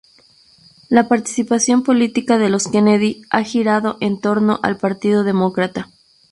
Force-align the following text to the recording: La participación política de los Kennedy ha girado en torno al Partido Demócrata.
La 0.89 1.07
participación 1.07 1.83
política 1.83 2.39
de 2.39 2.49
los 2.49 2.67
Kennedy 2.67 3.21
ha 3.29 3.43
girado 3.43 3.97
en 4.01 4.19
torno 4.19 4.59
al 4.63 4.77
Partido 4.77 5.23
Demócrata. 5.23 5.91